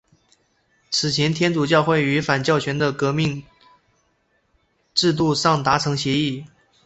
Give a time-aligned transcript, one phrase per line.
[0.89, 3.43] 此前天主教会与反教权的革命
[4.95, 6.43] 制度党达成协议。